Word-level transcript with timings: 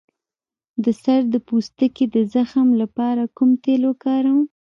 د 0.83 0.85
سر 1.01 1.21
د 1.33 1.35
پوستکي 1.47 2.05
د 2.15 2.17
زخم 2.33 2.67
لپاره 2.81 3.23
کوم 3.37 3.49
تېل 3.63 3.81
وکاروم؟ 3.89 4.41